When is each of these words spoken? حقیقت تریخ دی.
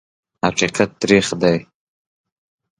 حقیقت 0.45 0.89
تریخ 1.01 1.27
دی. 1.41 1.57